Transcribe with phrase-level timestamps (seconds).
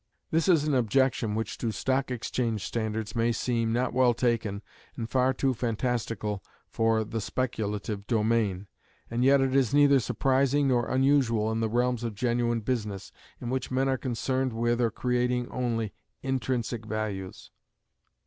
[0.31, 4.63] This is an objection which to stock exchange standards may seem "not well taken,"
[4.95, 8.65] and far too fantastical for the speculative domain,
[9.11, 13.51] and yet it is neither surprising nor unusual in the realms of genuine business, in
[13.51, 15.93] which men are concerned with or creating only
[16.23, 17.51] intrinsic values.